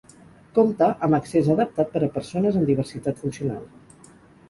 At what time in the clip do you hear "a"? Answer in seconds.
2.07-2.11